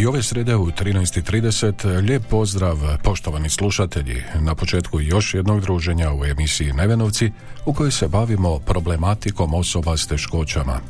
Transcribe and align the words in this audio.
I 0.00 0.06
ove 0.06 0.22
srede 0.22 0.56
u 0.56 0.66
13.30 0.66 2.02
lijep 2.06 2.22
pozdrav 2.30 2.76
poštovani 3.02 3.50
slušatelji 3.50 4.22
na 4.40 4.54
početku 4.54 5.00
još 5.00 5.34
jednog 5.34 5.60
druženja 5.60 6.12
u 6.12 6.24
emisiji 6.24 6.72
Nevenovci 6.72 7.32
u 7.66 7.72
kojoj 7.72 7.90
se 7.90 8.08
bavimo 8.08 8.58
problematikom 8.58 9.54
osoba 9.54 9.96
s 9.96 10.06
teškoćama. 10.06 10.80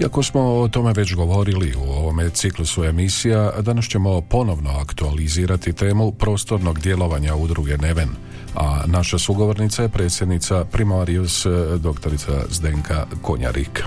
Iako 0.00 0.22
smo 0.22 0.40
o 0.40 0.68
tome 0.68 0.92
već 0.92 1.14
govorili 1.14 1.74
u 1.76 1.90
ovome 1.90 2.30
ciklusu 2.30 2.84
emisija, 2.84 3.52
danas 3.60 3.84
ćemo 3.84 4.20
ponovno 4.20 4.70
aktualizirati 4.70 5.72
temu 5.72 6.12
prostornog 6.12 6.80
djelovanja 6.80 7.34
udruge 7.34 7.78
Neven, 7.78 8.08
a 8.54 8.82
naša 8.86 9.18
sugovornica 9.18 9.82
je 9.82 9.88
predsjednica 9.88 10.64
Primarius 10.64 11.46
doktorica 11.80 12.44
Zdenka 12.50 13.06
Konjarik. 13.22 13.84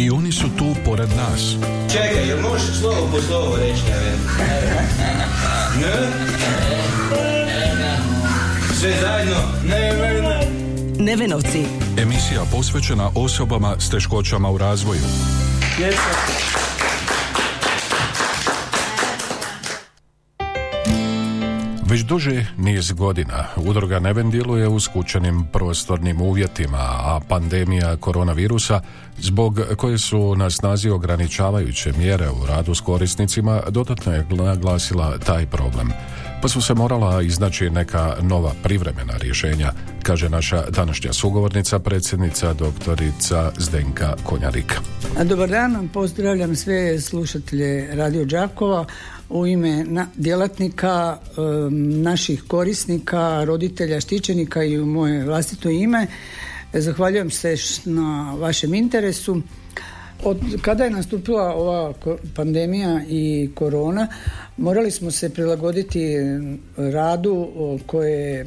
I 0.00 0.10
oni 0.10 0.32
su 0.32 0.48
tu 0.58 0.74
pored 0.84 1.08
nas. 1.16 1.56
Čekaj, 1.92 2.28
jel 2.28 2.40
možeš 2.40 2.78
slovo 2.80 3.08
po 3.12 3.20
slovo 3.20 3.56
reći 3.56 3.82
ne? 3.90 4.16
Ne? 5.80 5.92
Sve 8.80 8.92
zajedno? 9.00 9.36
Ne, 9.64 9.92
ne, 9.92 10.22
ne. 10.22 10.46
Nevenovci. 11.04 11.64
Emisija 11.98 12.42
posvećena 12.52 13.10
osobama 13.14 13.76
s 13.78 13.90
teškoćama 13.90 14.50
u 14.50 14.58
razvoju. 14.58 15.00
Već 21.90 22.00
duže 22.00 22.46
niz 22.58 22.92
godina 22.92 23.44
udruga 23.56 23.98
Neven 23.98 24.30
djeluje 24.30 24.68
u 24.68 24.80
skučenim 24.80 25.44
prostornim 25.52 26.20
uvjetima, 26.20 26.78
a 26.78 27.20
pandemija 27.28 27.96
koronavirusa, 27.96 28.80
zbog 29.18 29.60
koje 29.76 29.98
su 29.98 30.36
na 30.36 30.50
snazi 30.50 30.90
ograničavajuće 30.90 31.92
mjere 31.92 32.28
u 32.30 32.46
radu 32.46 32.74
s 32.74 32.80
korisnicima, 32.80 33.62
dodatno 33.70 34.12
je 34.12 34.26
naglasila 34.30 35.18
taj 35.18 35.46
problem. 35.46 35.92
Pa 36.42 36.48
su 36.48 36.62
se 36.62 36.74
morala 36.74 37.22
iznaći 37.22 37.70
neka 37.70 38.16
nova 38.22 38.52
privremena 38.62 39.16
rješenja, 39.16 39.72
kaže 40.02 40.28
naša 40.28 40.70
današnja 40.70 41.12
sugovornica, 41.12 41.78
predsjednica 41.78 42.52
doktorica 42.54 43.52
Zdenka 43.58 44.14
Konjarik. 44.24 44.80
Dobar 45.24 45.48
dan, 45.48 45.88
pozdravljam 45.88 46.56
sve 46.56 47.00
slušatelje 47.00 47.94
Radio 47.94 48.24
Đakova 48.24 48.86
u 49.28 49.46
ime 49.46 49.84
na, 49.84 50.06
djelatnika, 50.16 51.18
naših 52.02 52.44
korisnika, 52.48 53.44
roditelja, 53.44 54.00
štićenika 54.00 54.64
i 54.64 54.78
u 54.78 54.86
moje 54.86 55.24
vlastito 55.24 55.70
ime. 55.70 56.06
Zahvaljujem 56.72 57.30
se 57.30 57.56
na 57.84 58.34
vašem 58.38 58.74
interesu. 58.74 59.42
Od 60.22 60.38
kada 60.62 60.84
je 60.84 60.90
nastupila 60.90 61.54
ova 61.54 61.94
pandemija 62.34 63.00
i 63.08 63.50
korona, 63.54 64.08
morali 64.56 64.90
smo 64.90 65.10
se 65.10 65.30
prilagoditi 65.30 66.16
radu 66.76 67.48
koje 67.86 68.46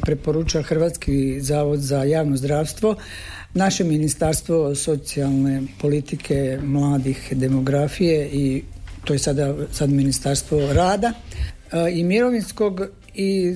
preporuča 0.00 0.62
Hrvatski 0.62 1.40
zavod 1.40 1.80
za 1.80 2.04
javno 2.04 2.36
zdravstvo, 2.36 2.96
naše 3.54 3.84
ministarstvo 3.84 4.74
socijalne 4.74 5.62
politike, 5.80 6.58
mladih, 6.62 7.32
demografije 7.36 8.28
i 8.32 8.62
to 9.04 9.12
je 9.12 9.18
sada 9.18 9.54
sad 9.72 9.90
ministarstvo 9.90 10.72
rada 10.72 11.12
i 11.92 12.04
mirovinskog 12.04 12.80
i 13.14 13.54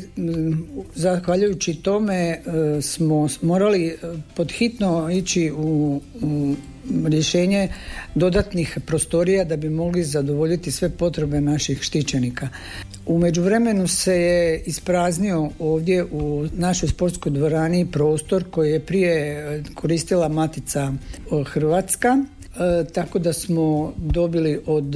zahvaljujući 0.94 1.74
tome 1.74 2.40
smo 2.82 3.28
morali 3.42 3.96
podhitno 4.34 5.10
ići 5.10 5.52
u, 5.56 6.00
u 6.22 6.54
rješenje 7.06 7.68
dodatnih 8.14 8.78
prostorija 8.86 9.44
da 9.44 9.56
bi 9.56 9.70
mogli 9.70 10.04
zadovoljiti 10.04 10.70
sve 10.70 10.90
potrebe 10.90 11.40
naših 11.40 11.82
štićenika. 11.82 12.48
U 13.06 13.18
međuvremenu 13.18 13.88
se 13.88 14.20
je 14.20 14.62
ispraznio 14.66 15.50
ovdje 15.58 16.04
u 16.04 16.46
našoj 16.52 16.88
sportskoj 16.88 17.32
dvorani 17.32 17.86
prostor 17.86 18.44
koji 18.50 18.72
je 18.72 18.80
prije 18.80 19.64
koristila 19.74 20.28
Matica 20.28 20.92
Hrvatska, 21.46 22.18
tako 22.92 23.18
da 23.18 23.32
smo 23.32 23.92
dobili 23.96 24.60
od 24.66 24.94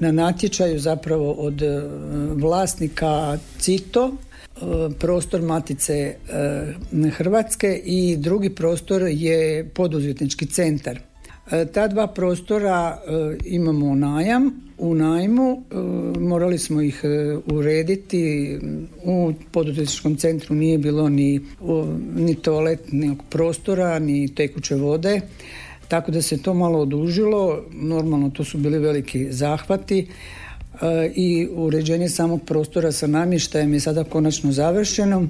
na 0.00 0.12
natječaju 0.12 0.78
zapravo 0.78 1.32
od 1.32 1.62
vlasnika 2.34 3.38
Cito 3.58 4.16
prostor 4.98 5.42
Matice 5.42 6.14
Hrvatske 7.16 7.80
i 7.84 8.16
drugi 8.16 8.50
prostor 8.50 9.02
je 9.02 9.68
poduzetnički 9.74 10.46
centar. 10.46 11.00
Ta 11.72 11.88
dva 11.88 12.06
prostora 12.06 12.98
imamo 13.44 13.94
najam, 13.94 14.70
u 14.78 14.94
najmu, 14.94 15.62
morali 16.18 16.58
smo 16.58 16.82
ih 16.82 17.02
urediti, 17.46 18.58
u 19.04 19.32
poduzetničkom 19.52 20.16
centru 20.16 20.54
nije 20.54 20.78
bilo 20.78 21.08
ni, 21.08 21.40
ni 22.14 22.34
toaletnog 22.34 23.18
prostora, 23.30 23.98
ni 23.98 24.34
tekuće 24.34 24.74
vode, 24.74 25.20
tako 25.88 26.10
da 26.10 26.22
se 26.22 26.42
to 26.42 26.54
malo 26.54 26.78
odužilo, 26.78 27.64
normalno 27.72 28.30
to 28.30 28.44
su 28.44 28.58
bili 28.58 28.78
veliki 28.78 29.32
zahvati 29.32 30.06
i 31.14 31.48
uređenje 31.50 32.08
samog 32.08 32.40
prostora 32.46 32.92
sa 32.92 33.06
namještajem 33.06 33.74
je 33.74 33.80
sada 33.80 34.04
konačno 34.04 34.52
završeno, 34.52 35.26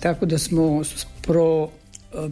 tako 0.00 0.26
da 0.26 0.38
smo 0.38 0.82
pro, 1.22 1.68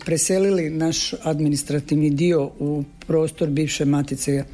preselili 0.05 0.71
naš 0.71 1.15
administrativni 1.23 2.11
dio 2.11 2.51
u 2.59 2.85
prostor 3.07 3.49
bivše 3.49 3.85
matice 3.85 4.45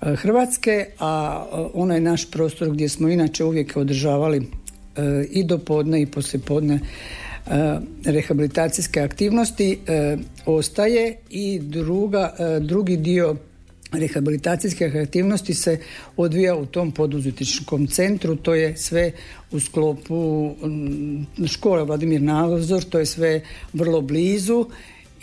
Hrvatske, 0.00 0.86
a 0.98 1.44
onaj 1.74 2.00
naš 2.00 2.30
prostor 2.30 2.70
gdje 2.70 2.88
smo 2.88 3.08
inače 3.08 3.44
uvijek 3.44 3.76
održavali 3.76 4.42
i 5.30 5.44
do 5.44 5.58
podne 5.58 6.02
i 6.02 6.06
poslijepodne 6.06 6.80
rehabilitacijske 8.04 9.00
aktivnosti 9.00 9.78
ostaje. 10.46 11.16
I 11.30 11.58
druga, 11.58 12.34
drugi 12.60 12.96
dio 12.96 13.36
rehabilitacijskih 13.92 14.96
aktivnosti 14.96 15.54
se 15.54 15.78
odvija 16.16 16.56
u 16.56 16.66
tom 16.66 16.92
poduzetničkom 16.92 17.86
centru, 17.86 18.36
to 18.36 18.54
je 18.54 18.76
sve 18.76 19.12
u 19.50 19.60
sklopu 19.60 20.54
škola 21.46 21.82
Vladimir 21.82 22.22
Nalazor, 22.22 22.82
to 22.82 22.98
je 22.98 23.06
sve 23.06 23.42
vrlo 23.72 24.00
blizu 24.00 24.66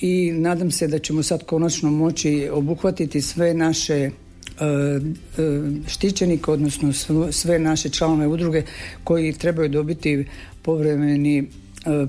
i 0.01 0.31
nadam 0.31 0.71
se 0.71 0.87
da 0.87 0.99
ćemo 0.99 1.23
sad 1.23 1.45
konačno 1.45 1.91
moći 1.91 2.49
obuhvatiti 2.51 3.21
sve 3.21 3.53
naše 3.53 4.09
štićenike, 5.87 6.51
odnosno 6.51 6.93
sve 7.31 7.59
naše 7.59 7.89
članove 7.89 8.27
udruge 8.27 8.63
koji 9.03 9.33
trebaju 9.33 9.69
dobiti 9.69 10.25
povremeni 10.61 11.47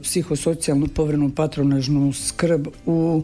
psihosocijalnu 0.02 0.86
povremenu 0.86 1.30
patronažnu 1.34 2.12
skrb 2.12 2.66
u 2.86 3.22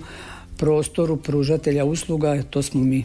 prostoru 0.57 1.17
pružatelja 1.17 1.85
usluga, 1.85 2.43
to 2.51 2.63
smo 2.63 2.81
mi. 2.81 3.05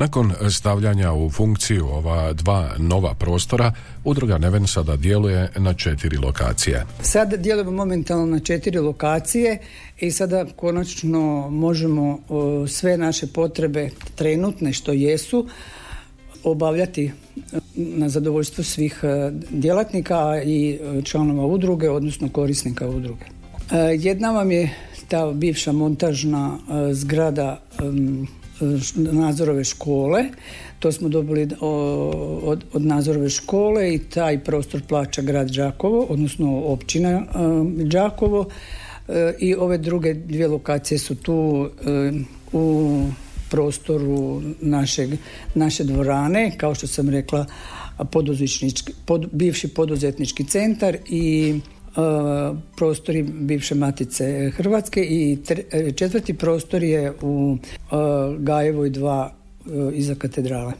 Nakon 0.00 0.32
stavljanja 0.50 1.12
u 1.12 1.30
funkciju 1.30 1.86
ova 1.86 2.32
dva 2.32 2.70
nova 2.78 3.14
prostora, 3.14 3.72
udruga 4.04 4.38
Neven 4.38 4.66
sada 4.66 4.96
djeluje 4.96 5.50
na 5.56 5.74
četiri 5.74 6.16
lokacije. 6.16 6.86
Sad 7.02 7.34
djelujemo 7.34 7.70
momentalno 7.70 8.26
na 8.26 8.40
četiri 8.40 8.78
lokacije 8.78 9.58
i 10.00 10.10
sada 10.10 10.46
konačno 10.56 11.50
možemo 11.50 12.18
sve 12.68 12.96
naše 12.96 13.26
potrebe 13.26 13.90
trenutne 14.14 14.72
što 14.72 14.92
jesu 14.92 15.46
obavljati 16.44 17.12
na 17.74 18.08
zadovoljstvo 18.08 18.64
svih 18.64 19.04
djelatnika 19.50 20.42
i 20.44 20.78
članova 21.04 21.46
udruge, 21.46 21.90
odnosno 21.90 22.28
korisnika 22.28 22.88
udruge. 22.88 23.24
Jedna 23.98 24.30
vam 24.30 24.50
je 24.50 24.74
ta 25.08 25.32
bivša 25.32 25.72
montažna 25.72 26.58
zgrada 26.92 27.62
nadzorove 28.94 29.64
škole. 29.64 30.24
To 30.78 30.92
smo 30.92 31.08
dobili 31.08 31.48
od, 31.60 32.64
od 32.72 32.86
nadzorove 32.86 33.28
škole 33.30 33.94
i 33.94 33.98
taj 33.98 34.44
prostor 34.44 34.82
plaća 34.88 35.22
grad 35.22 35.50
Đakovo, 35.50 36.06
odnosno 36.08 36.62
općina 36.64 37.22
Đakovo. 37.84 38.48
I 39.38 39.54
ove 39.54 39.78
druge 39.78 40.14
dvije 40.14 40.48
lokacije 40.48 40.98
su 40.98 41.14
tu 41.14 41.68
u 42.52 43.02
prostoru 43.50 44.42
našeg, 44.60 45.10
naše 45.54 45.84
dvorane, 45.84 46.52
kao 46.56 46.74
što 46.74 46.86
sam 46.86 47.08
rekla, 47.08 47.46
pod, 49.06 49.28
bivši 49.32 49.68
poduzetnički 49.68 50.44
centar 50.44 50.96
i 51.06 51.54
prostori 52.76 53.22
bivše 53.22 53.74
matice 53.74 54.50
Hrvatske 54.54 55.04
i 55.04 55.38
četvrti 55.96 56.34
prostor 56.34 56.82
je 56.82 57.12
u 57.22 57.56
uh, 57.56 57.98
Gajevoj 58.38 58.90
dva 58.90 59.32
uh, 59.66 59.72
iza 59.92 60.14
katedrale. 60.14 60.72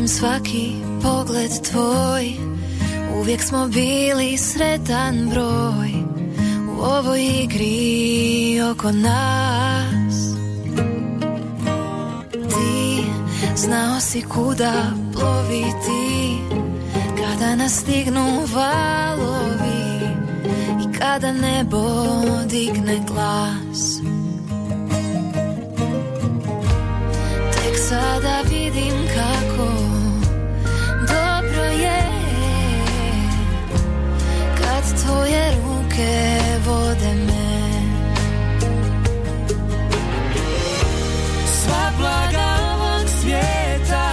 Pamtim 0.00 0.08
svaki 0.08 0.72
pogled 1.02 1.50
tvoj. 1.70 2.36
Uvijek 3.20 3.42
smo 3.42 3.68
bili 3.68 4.38
sretan 4.38 5.28
broj 5.30 5.92
U 6.78 6.82
ovoj 6.82 7.20
igri 7.42 8.60
oko 8.70 8.92
nas. 8.92 10.14
Ti 12.32 13.04
znao 13.56 14.00
si 14.00 14.22
kuda 14.22 14.72
ploviti 15.12 16.38
Kada 17.16 17.56
nas 17.56 17.80
stignu 17.80 18.46
valovi 18.54 20.00
I 20.82 20.98
kada 20.98 21.32
nebo 21.32 21.82
digne 22.50 23.00
glas. 23.06 24.00
Tek 27.52 27.78
sada 27.88 28.42
vidim 28.50 28.94
kako 29.14 29.79
tvoje 35.10 35.44
ruke 35.62 36.14
vode 36.66 37.12
me. 37.26 37.50
Sva 41.46 41.84
blaga 41.98 42.48
ovog 42.72 43.08
svijeta 43.20 44.06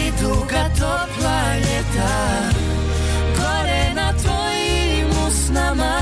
I 0.00 0.12
duga 0.22 0.64
topla 0.78 1.56
ljeta 1.56 2.12
Gore 3.36 3.94
na 3.94 4.12
tvojim 4.12 5.08
usnama. 5.28 5.94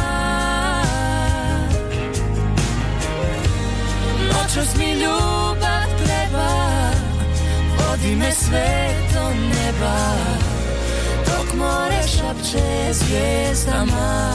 Noćas 4.29 4.77
mi 4.77 4.93
ljubav 4.93 5.83
Vodi 7.79 8.17
me 8.17 8.33
sve 8.33 8.95
do 9.15 9.29
neba 9.31 10.15
Dok 11.27 11.55
more 11.55 11.92
šapće 12.33 12.93
zvijezdama 12.93 14.33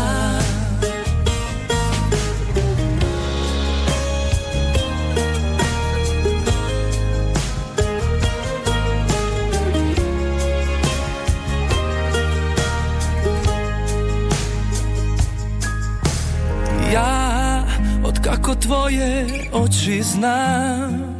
Ja, 16.93 17.63
od 18.03 18.19
kako 18.23 18.55
tvoje 18.55 19.27
oči 19.53 20.03
znam 20.03 21.17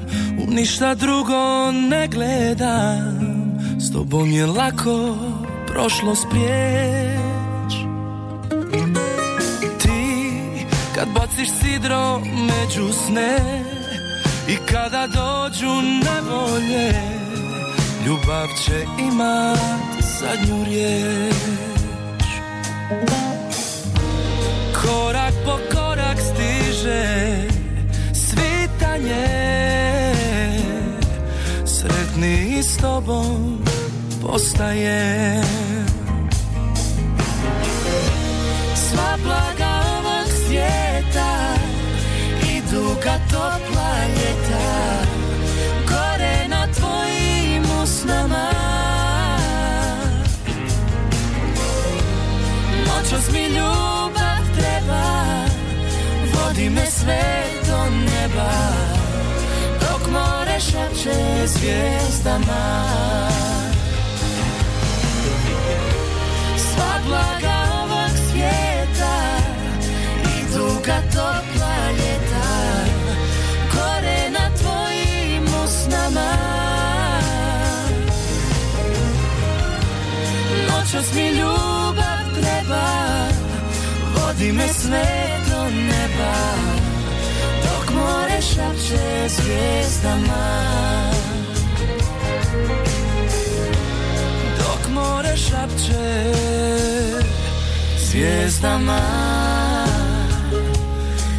ništa 0.48 0.96
drugo 0.96 1.72
ne 1.72 2.08
gledam. 2.08 3.38
S 3.80 3.92
tobom 3.92 4.32
je 4.32 4.46
lako 4.46 5.16
prošlo 5.78 6.16
sprijeć 6.16 7.74
Ti 9.82 10.32
kad 10.96 11.08
baciš 11.14 11.50
sidro 11.62 12.20
među 12.20 12.94
sne 12.94 13.64
I 14.48 14.56
kada 14.72 15.08
dođu 15.08 15.82
nevolje 15.82 16.94
Ljubav 18.06 18.48
će 18.66 18.86
imat 19.00 19.58
zadnju 20.20 20.66
riječ. 20.66 21.34
Korak 24.82 25.34
po 25.46 25.58
korak 25.76 26.18
stiže 26.20 27.36
svitanje 28.14 29.28
sretni 31.66 32.64
s 32.64 32.78
tobom 32.78 33.67
postaje 34.28 35.42
Sva 38.76 39.18
blaga 39.24 39.72
ovog 39.98 40.28
svijeta 40.46 41.56
i 42.50 42.62
duga 42.72 43.20
topla 43.32 43.94
ljeta 44.08 44.68
Gore 45.88 46.48
na 46.48 46.68
tvojim 46.68 47.64
usnama. 47.84 48.52
Noćas 52.88 53.32
mi 53.32 53.46
ljubav 53.46 54.44
treba 54.58 55.36
Vodi 56.34 56.70
me 56.70 56.86
sve 56.86 57.44
do 57.68 57.86
neba 57.90 58.78
more 60.12 60.60
šapće 60.60 61.48
zvijezdama 61.48 62.88
Sva 66.78 67.00
blaga 67.06 67.58
ovog 67.82 68.12
I 70.24 70.58
duga 70.58 70.98
topla 71.14 71.76
ljeta. 71.92 72.48
Gore 73.74 74.30
na 74.30 74.50
tvojim 74.58 75.44
usnama. 75.64 76.32
Noćas 80.70 81.14
mi 81.16 81.28
ljubav 81.30 82.42
treba 82.42 82.88
Vodi 84.16 84.52
me 84.52 84.68
sve 84.68 85.30
do 85.50 85.64
neba. 85.70 86.34
More 87.94 88.42
šapće 88.42 89.28
zvijezdama 89.28 90.78
Šapće 95.38 96.34
zvijezdama 98.00 99.00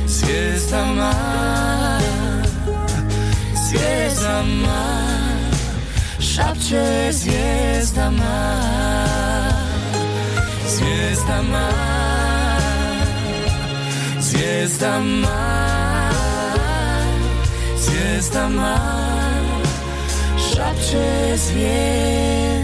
Zvijezdama 0.06 1.12
Zvijezdama 3.68 5.08
Šapće 6.20 7.12
zvijezdama 7.12 8.54
Zvijezdama 10.68 11.70
Zvijezdama 14.20 15.28
zvijezdama 17.76 18.76
Šapće 20.38 21.36
zvijezdama 21.36 22.57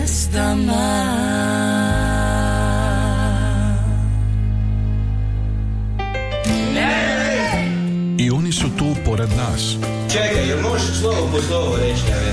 I 8.18 8.30
oni 8.30 8.52
su 8.52 8.68
tu 8.78 8.84
pored 9.04 9.28
nas. 9.36 9.76
Čekaj, 10.12 10.48
jel 10.48 10.60
možeš 10.62 11.00
slovo 11.00 11.28
po 11.32 11.42
slovo 11.42 11.76
reći, 11.76 12.02
ne? 12.06 12.32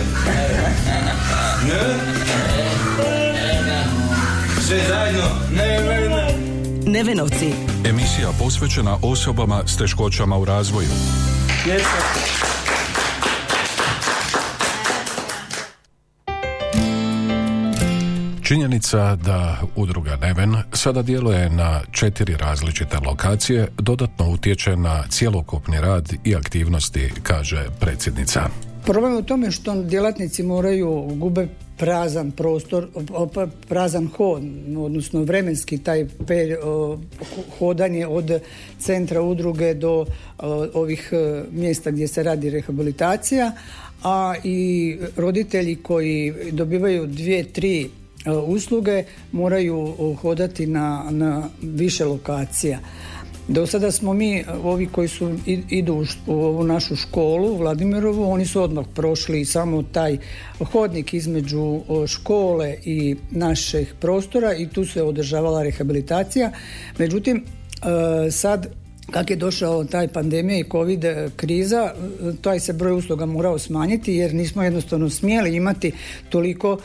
Sve 4.67 4.79
zajedno? 4.87 5.23
Ne, 5.51 5.81
ne, 5.81 6.09
ne. 6.09 6.33
Nevenovci. 6.85 7.53
Emisija 7.85 8.29
posvećena 8.39 8.97
osobama 9.01 9.63
s 9.67 9.77
teškoćama 9.77 10.37
u 10.37 10.45
razvoju. 10.45 10.89
Činjenica 18.51 19.15
da 19.15 19.61
udruga 19.75 20.15
Neven 20.15 20.55
sada 20.73 21.01
djeluje 21.01 21.49
na 21.49 21.81
četiri 21.91 22.35
različite 22.37 22.97
lokacije 23.05 23.67
dodatno 23.77 24.29
utječe 24.29 24.75
na 24.75 25.03
cjelokupni 25.09 25.81
rad 25.81 26.13
i 26.23 26.35
aktivnosti, 26.35 27.11
kaže 27.23 27.65
predsjednica. 27.79 28.41
Problem 28.85 29.13
je 29.13 29.19
u 29.19 29.23
tome 29.23 29.51
što 29.51 29.83
djelatnici 29.83 30.43
moraju 30.43 30.89
gube 31.15 31.47
prazan 31.77 32.31
prostor, 32.31 32.87
prazan 33.67 34.07
hod, 34.17 34.43
odnosno 34.77 35.23
vremenski 35.23 35.77
taj 35.77 36.05
hodanje 37.59 38.07
od 38.07 38.41
centra 38.79 39.21
udruge 39.21 39.73
do 39.73 40.05
ovih 40.73 41.09
e, 41.11 41.43
mjesta 41.51 41.91
gdje 41.91 42.07
se 42.07 42.23
radi 42.23 42.49
rehabilitacija, 42.49 43.51
a 44.03 44.33
i 44.43 44.97
roditelji 45.17 45.75
koji 45.75 46.33
dobivaju 46.51 47.07
dvije, 47.07 47.53
tri 47.53 47.89
usluge 48.47 49.03
moraju 49.31 49.95
hodati 50.21 50.67
na, 50.67 51.05
na 51.09 51.49
više 51.61 52.05
lokacija. 52.05 52.79
Do 53.47 53.67
sada 53.67 53.91
smo 53.91 54.13
mi, 54.13 54.43
ovi 54.63 54.87
koji 54.87 55.07
su 55.07 55.37
idu 55.69 56.05
u 56.27 56.33
ovu 56.33 56.63
našu 56.63 56.95
školu, 56.95 57.57
Vladimirovu, 57.57 58.31
oni 58.31 58.45
su 58.45 58.61
odmah 58.61 58.85
prošli 58.95 59.45
samo 59.45 59.83
taj 59.83 60.17
hodnik 60.71 61.13
između 61.13 61.81
škole 62.07 62.75
i 62.85 63.15
naših 63.31 63.93
prostora 63.99 64.53
i 64.53 64.67
tu 64.67 64.85
se 64.85 65.03
održavala 65.03 65.63
rehabilitacija. 65.63 66.51
Međutim, 66.97 67.43
e, 67.45 68.31
sad 68.31 68.67
kak 69.11 69.29
je 69.29 69.35
došao 69.35 69.83
taj 69.83 70.07
pandemija 70.07 70.59
i 70.59 70.69
covid 70.71 71.05
kriza, 71.35 71.93
taj 72.41 72.59
se 72.59 72.73
broj 72.73 72.93
usluga 72.93 73.25
morao 73.25 73.59
smanjiti 73.59 74.13
jer 74.13 74.33
nismo 74.33 74.63
jednostavno 74.63 75.09
smjeli 75.09 75.55
imati 75.55 75.91
toliko 76.29 76.77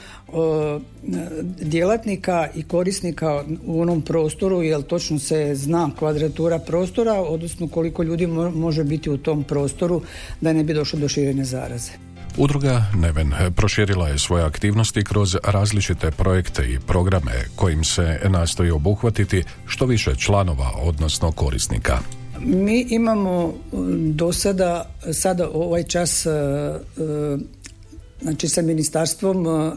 djelatnika 1.61 2.49
i 2.55 2.63
korisnika 2.63 3.45
u 3.67 3.81
onom 3.81 4.03
prostoru 4.03 4.63
jer 4.63 4.83
točno 4.83 5.19
se 5.19 5.55
zna 5.55 5.91
kvadratura 5.99 6.59
prostora, 6.59 7.13
odnosno 7.13 7.69
koliko 7.69 8.03
ljudi 8.03 8.27
može 8.27 8.85
biti 8.85 9.11
u 9.11 9.19
tom 9.19 9.45
prostoru 9.45 10.03
da 10.41 10.53
ne 10.53 10.65
bi 10.65 10.75
došlo 10.75 10.99
do 10.99 11.09
širenja 11.09 11.45
zaraze. 11.45 11.93
Udruga 12.39 12.85
Neven 12.95 13.33
proširila 13.57 14.09
je 14.09 14.19
svoje 14.19 14.45
aktivnosti 14.45 15.05
kroz 15.05 15.37
različite 15.45 16.11
projekte 16.11 16.63
i 16.63 16.79
programe 16.87 17.33
kojim 17.55 17.85
se 17.85 18.21
nastoji 18.29 18.71
obuhvatiti 18.71 19.45
što 19.67 19.87
više 19.87 20.15
članova, 20.17 20.71
odnosno 20.77 21.33
korisnika. 21.33 21.99
Mi 22.41 22.87
imamo 22.91 23.55
do 24.15 24.33
sada, 24.33 24.91
sada 25.13 25.51
ovaj 25.53 25.83
čas 25.83 26.27
e, 26.27 26.31
e, 26.31 27.37
znači 28.23 28.49
sa 28.49 28.63
ministarstvom 28.63 29.47
e, 29.47 29.73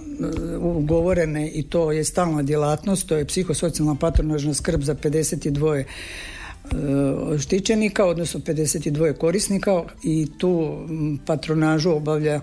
ugovorene 0.58 1.50
i 1.50 1.63
to 1.63 1.92
je 1.92 2.04
stalna 2.04 2.44
djelatnost, 2.44 3.08
to 3.08 3.18
je 3.18 3.25
psihosocijalna 3.25 3.96
patronažna 3.96 4.54
skrb 4.54 4.82
za 4.82 4.96
52 4.96 5.84
štićenika, 7.39 8.06
odnosno 8.06 8.39
52 8.39 9.18
korisnika 9.18 9.84
i 10.04 10.28
tu 10.38 10.78
patronažu 11.25 11.92
obavlja 11.92 12.42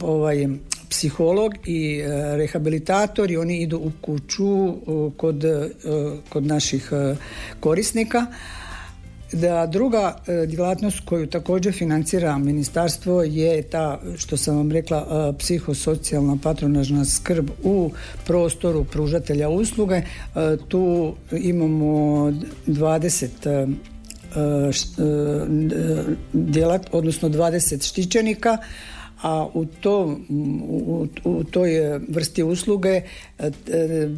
ovaj, 0.00 0.48
psiholog 0.92 1.52
i 1.66 2.02
rehabilitator 2.36 3.30
i 3.30 3.36
oni 3.36 3.62
idu 3.62 3.78
u 3.78 3.92
kuću 4.00 4.74
kod, 5.16 5.44
kod 6.28 6.46
naših 6.46 6.90
korisnika 7.60 8.26
da 9.32 9.66
druga 9.66 10.16
e, 10.26 10.46
djelatnost 10.46 11.00
koju 11.04 11.26
također 11.26 11.72
financira 11.72 12.38
ministarstvo 12.38 13.22
je 13.22 13.62
ta 13.62 14.00
što 14.16 14.36
sam 14.36 14.56
vam 14.56 14.72
rekla 14.72 15.06
e, 15.34 15.38
psihosocijalna 15.38 16.38
patronažna 16.42 17.04
skrb 17.04 17.50
u 17.62 17.90
prostoru 18.26 18.84
pružatelja 18.84 19.48
usluge. 19.48 19.94
E, 19.94 20.04
tu 20.68 21.14
imamo 21.32 21.86
20 22.66 23.76
djelat, 26.32 26.86
odnosno 26.92 27.28
20 27.28 27.88
štićenika 27.88 28.58
a 29.22 29.46
u, 29.54 29.64
to, 29.64 30.16
u, 30.62 31.06
u 31.24 31.44
toj 31.44 31.70
vrsti 32.08 32.42
usluge 32.42 33.02
e, 33.38 33.50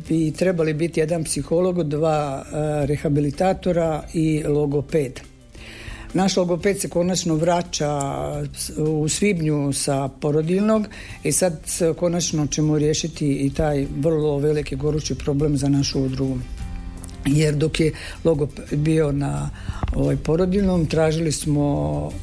bi 0.08 0.30
trebali 0.30 0.74
biti 0.74 1.00
jedan 1.00 1.24
psiholog, 1.24 1.82
dva 1.82 2.44
e, 2.44 2.86
rehabilitatora 2.86 4.02
i 4.14 4.42
logoped. 4.46 5.20
Naš 6.14 6.36
logoped 6.36 6.80
se 6.80 6.88
konačno 6.88 7.34
vraća 7.34 8.00
u 8.78 9.08
svibnju 9.08 9.72
sa 9.72 10.08
porodilnog 10.08 10.86
i 11.24 11.32
sad 11.32 11.52
konačno 11.96 12.46
ćemo 12.46 12.78
riješiti 12.78 13.32
i 13.32 13.54
taj 13.54 13.86
vrlo 13.98 14.38
veliki 14.38 14.76
gorući 14.76 15.14
problem 15.14 15.56
za 15.56 15.68
našu 15.68 16.00
udrugu 16.00 16.38
jer 17.26 17.54
dok 17.54 17.80
je 17.80 17.92
logo 18.24 18.48
bio 18.72 19.12
na 19.12 19.50
ovaj 19.94 20.16
porodiljnom 20.16 20.86
tražili 20.86 21.32
smo 21.32 21.62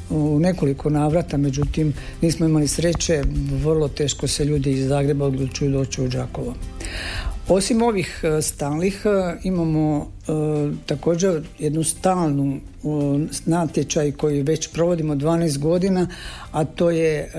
u 0.09 0.39
nekoliko 0.39 0.89
navrata 0.89 1.37
međutim 1.37 1.93
nismo 2.21 2.45
imali 2.45 2.67
sreće 2.67 3.23
vrlo 3.63 3.87
teško 3.87 4.27
se 4.27 4.45
ljudi 4.45 4.71
iz 4.71 4.87
Zagreba 4.87 5.25
odlučuju 5.25 5.71
doći 5.71 6.01
u 6.01 6.07
Đakovo 6.07 6.55
osim 7.47 7.81
ovih 7.81 8.21
e, 8.23 8.41
stalnih 8.41 9.01
e, 9.05 9.37
imamo 9.43 10.07
e, 10.27 10.31
također 10.85 11.43
jednu 11.59 11.83
stalnu 11.83 12.59
natječaj 13.45 14.11
koji 14.11 14.43
već 14.43 14.67
provodimo 14.67 15.15
12 15.15 15.57
godina, 15.57 16.07
a 16.51 16.65
to 16.65 16.89
je 16.89 17.31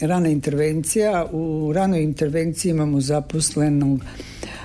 rana 0.00 0.28
intervencija. 0.28 1.26
U 1.32 1.72
ranoj 1.74 2.02
intervenciji 2.02 2.70
imamo 2.70 3.00
zaposlenog 3.00 4.00
E, 4.46 4.55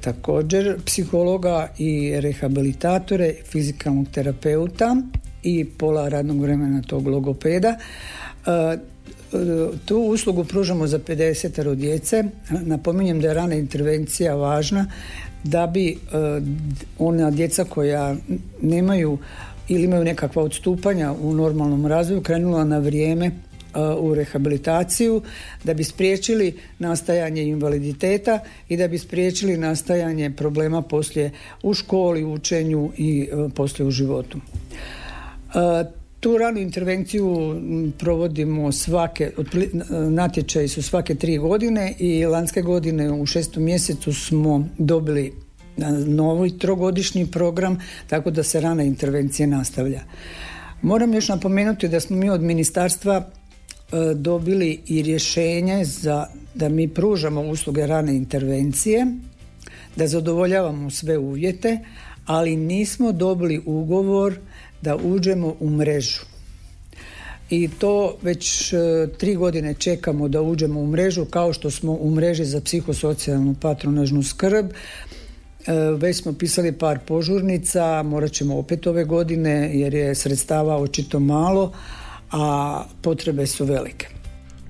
također 0.00 0.76
psihologa 0.84 1.68
i 1.78 2.20
rehabilitatore, 2.20 3.34
fizikalnog 3.44 4.06
terapeuta 4.12 4.96
i 5.42 5.64
pola 5.64 6.08
radnog 6.08 6.40
vremena 6.40 6.82
tog 6.82 7.06
logopeda. 7.06 7.68
E, 8.46 8.78
tu 9.84 9.98
uslugu 9.98 10.44
pružamo 10.44 10.86
za 10.86 10.98
50 10.98 11.74
djece. 11.74 12.24
Napominjem 12.50 13.20
da 13.20 13.28
je 13.28 13.34
rana 13.34 13.54
intervencija 13.54 14.34
važna 14.34 14.86
da 15.44 15.66
bi 15.66 15.90
e, 15.90 15.96
ona 16.98 17.30
djeca 17.30 17.64
koja 17.64 18.16
nemaju 18.62 19.18
ili 19.68 19.84
imaju 19.84 20.04
nekakva 20.04 20.42
odstupanja 20.42 21.12
u 21.12 21.34
normalnom 21.34 21.86
razvoju 21.86 22.22
krenula 22.22 22.64
na 22.64 22.78
vrijeme 22.78 23.30
u 24.00 24.14
rehabilitaciju 24.14 25.22
da 25.64 25.74
bi 25.74 25.84
spriječili 25.84 26.54
nastajanje 26.78 27.42
invaliditeta 27.42 28.38
i 28.68 28.76
da 28.76 28.88
bi 28.88 28.98
spriječili 28.98 29.56
nastajanje 29.56 30.30
problema 30.30 30.82
poslije 30.82 31.30
u 31.62 31.74
školi, 31.74 32.24
u 32.24 32.32
učenju 32.32 32.92
i 32.96 33.28
e, 33.32 33.48
poslije 33.54 33.86
u 33.86 33.90
životu. 33.90 34.38
E, 34.38 35.84
tu 36.20 36.38
ranu 36.38 36.60
intervenciju 36.60 37.60
provodimo 37.98 38.72
svake, 38.72 39.30
natječaji 40.10 40.68
su 40.68 40.82
svake 40.82 41.14
tri 41.14 41.38
godine 41.38 41.94
i 41.98 42.26
lanske 42.26 42.62
godine 42.62 43.12
u 43.12 43.26
šestom 43.26 43.62
mjesecu 43.62 44.12
smo 44.12 44.68
dobili 44.78 45.32
novi 46.06 46.58
trogodišnji 46.58 47.26
program, 47.26 47.78
tako 48.06 48.30
da 48.30 48.42
se 48.42 48.60
rana 48.60 48.82
intervencija 48.82 49.46
nastavlja. 49.46 50.00
Moram 50.82 51.14
još 51.14 51.28
napomenuti 51.28 51.88
da 51.88 52.00
smo 52.00 52.16
mi 52.16 52.30
od 52.30 52.42
ministarstva 52.42 53.16
E, 53.16 53.35
dobili 54.14 54.80
i 54.86 55.02
rješenje 55.02 55.84
za 55.84 56.26
da 56.54 56.68
mi 56.68 56.88
pružamo 56.88 57.40
usluge 57.40 57.86
rane 57.86 58.16
intervencije, 58.16 59.06
da 59.96 60.06
zadovoljavamo 60.06 60.90
sve 60.90 61.18
uvjete, 61.18 61.78
ali 62.26 62.56
nismo 62.56 63.12
dobili 63.12 63.62
ugovor 63.66 64.38
da 64.82 64.96
uđemo 64.96 65.54
u 65.60 65.70
mrežu. 65.70 66.20
I 67.50 67.68
to 67.78 68.16
već 68.22 68.72
e, 68.72 68.76
tri 69.18 69.34
godine 69.34 69.74
čekamo 69.74 70.28
da 70.28 70.42
uđemo 70.42 70.80
u 70.80 70.86
mrežu 70.86 71.24
kao 71.24 71.52
što 71.52 71.70
smo 71.70 71.92
u 71.92 72.10
mreži 72.10 72.44
za 72.44 72.60
psihosocijalnu 72.60 73.54
patronažnu 73.60 74.22
skrb. 74.22 74.66
E, 74.66 74.72
već 75.74 76.22
smo 76.22 76.32
pisali 76.32 76.72
par 76.72 76.98
požurnica, 77.06 78.02
morat 78.02 78.32
ćemo 78.32 78.58
opet 78.58 78.86
ove 78.86 79.04
godine 79.04 79.70
jer 79.74 79.94
je 79.94 80.14
sredstava 80.14 80.76
očito 80.76 81.20
malo, 81.20 81.72
a 82.30 82.84
potrebe 83.02 83.46
su 83.46 83.64
velike. 83.64 84.06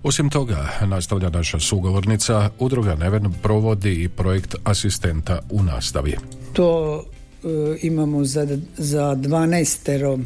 Osim 0.02 0.30
toga, 0.30 0.68
nastavlja 0.86 1.30
naša 1.30 1.60
sugovornica, 1.60 2.50
Udruga 2.58 2.94
Neven 2.94 3.32
provodi 3.42 4.02
i 4.02 4.08
projekt 4.08 4.54
asistenta 4.64 5.38
u 5.50 5.62
nastavi. 5.62 6.16
To 6.52 7.02
e, 7.02 7.48
imamo 7.82 8.24
za, 8.24 8.58
za 8.76 9.16
12 9.16 10.24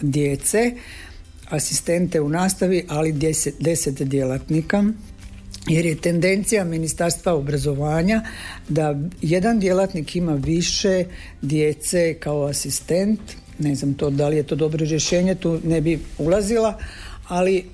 djece, 0.00 0.72
asistente 1.48 2.20
u 2.20 2.28
nastavi, 2.28 2.84
ali 2.88 3.12
10, 3.12 3.50
10 3.60 4.04
djelatnika 4.04 4.84
jer 5.68 5.86
je 5.86 6.00
tendencija 6.00 6.64
Ministarstva 6.64 7.34
obrazovanja 7.34 8.22
da 8.68 8.98
jedan 9.22 9.60
djelatnik 9.60 10.16
ima 10.16 10.34
više 10.34 11.04
djece 11.42 12.14
kao 12.20 12.44
asistent 12.44 13.20
ne 13.58 13.74
znam 13.74 13.94
to 13.94 14.10
da 14.10 14.28
li 14.28 14.36
je 14.36 14.42
to 14.42 14.56
dobro 14.56 14.84
rješenje, 14.84 15.34
tu 15.34 15.60
ne 15.64 15.80
bi 15.80 15.98
ulazila, 16.18 16.78
ali 17.28 17.64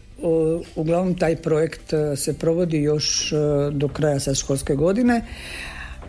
uglavnom 0.77 1.15
taj 1.15 1.37
projekt 1.37 1.93
e, 1.93 2.17
se 2.17 2.39
provodi 2.39 2.83
još 2.83 3.33
e, 3.33 3.37
do 3.73 3.89
kraja 3.89 4.21
sad 4.21 4.37
školske 4.37 4.75
godine 4.75 5.25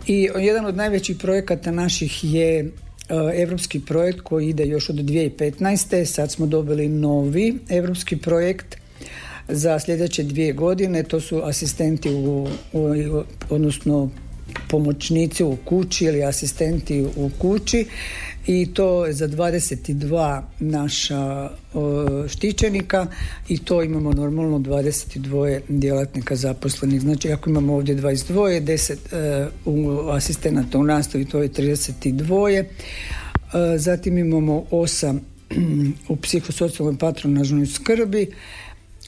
i 0.07 0.29
jedan 0.39 0.65
od 0.65 0.75
najvećih 0.75 1.17
projekata 1.17 1.71
naših 1.71 2.23
je 2.23 2.71
europski 3.35 3.79
projekt 3.79 4.21
koji 4.21 4.49
ide 4.49 4.65
još 4.65 4.89
od 4.89 4.95
2015. 4.95 6.05
Sad 6.05 6.31
smo 6.31 6.45
dobili 6.45 6.89
novi 6.89 7.57
europski 7.69 8.17
projekt 8.17 8.77
za 9.47 9.79
sljedeće 9.79 10.23
dvije 10.23 10.53
godine. 10.53 11.03
To 11.03 11.19
su 11.21 11.41
asistenti 11.43 12.09
u, 12.09 12.47
u 12.73 13.23
odnosno 13.49 14.09
pomoćnici 14.67 15.43
u 15.43 15.57
kući 15.65 16.05
ili 16.05 16.23
asistenti 16.23 17.01
u 17.15 17.29
kući 17.37 17.85
i 18.47 18.73
to 18.73 19.05
je 19.05 19.13
za 19.13 19.27
22 19.27 20.41
naša 20.59 21.49
štićenika 22.27 23.07
i 23.49 23.57
to 23.57 23.83
imamo 23.83 24.13
normalno 24.13 24.59
22 24.59 25.59
djelatnika 25.69 26.35
zaposlenih. 26.35 27.01
Znači 27.01 27.31
ako 27.31 27.49
imamo 27.49 27.73
ovdje 27.73 27.95
22, 27.95 28.61
10 28.61 28.95
e, 29.11 29.49
u 29.65 30.09
asistenata 30.09 30.77
u 30.77 30.83
nastavi 30.83 31.25
to 31.25 31.41
je 31.41 31.49
32. 31.49 32.59
E, 32.59 32.65
zatim 33.77 34.17
imamo 34.17 34.65
8 34.71 35.19
u 36.09 36.15
psihosocijalnoj 36.15 36.97
patronažnoj 36.97 37.65
skrbi 37.65 38.31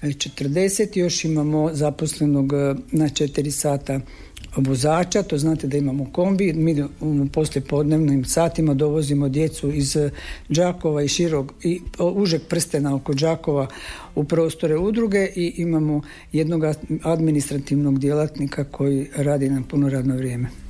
40 0.01 0.98
još 0.98 1.25
imamo 1.25 1.70
zaposlenog 1.74 2.53
e, 2.53 2.75
na 2.91 3.06
4 3.06 3.51
sata 3.51 4.00
vozača, 4.56 5.24
to 5.24 5.38
znate 5.38 5.68
da 5.68 5.77
imamo 5.77 6.12
kombi, 6.12 6.54
mi 6.54 6.84
u 7.01 7.27
poslijepodnevnim 7.34 8.25
satima 8.25 8.74
dovozimo 8.74 9.30
djecu 9.30 9.72
iz 9.72 9.98
Đakova 10.50 11.04
i 11.04 11.08
širog 11.08 11.54
i 11.63 11.82
užeg 12.00 12.42
prstena 12.50 12.96
oko 12.96 13.13
Đakova 13.13 13.68
u 14.16 14.24
prostore 14.24 14.77
udruge 14.77 15.27
i 15.36 15.54
imamo 15.58 16.01
jednog 16.32 16.63
administrativnog 17.04 18.00
djelatnika 18.00 18.63
koji 18.63 19.08
radi 19.16 19.50
na 19.50 19.62
puno 19.70 19.89
radno 19.89 20.16
vrijeme. 20.16 20.67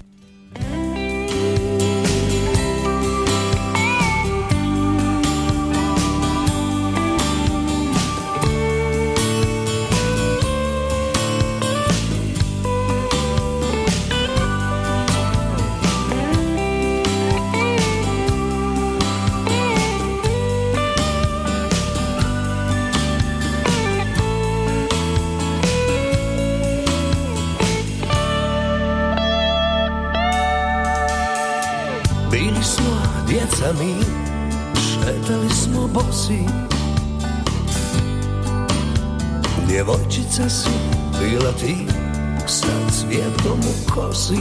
Djevojčica 39.68 40.50
si 40.50 40.70
bila 41.20 41.52
ti 41.52 41.76
sa 42.48 42.68
cvjetkom 42.92 43.60
u 43.60 43.92
kosi. 43.92 44.40